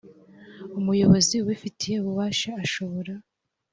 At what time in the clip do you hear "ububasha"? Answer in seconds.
1.99-2.49